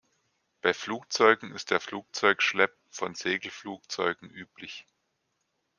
[0.61, 4.87] Bei Flugzeugen ist der Flugzeugschlepp von Segelflugzeugen üblich.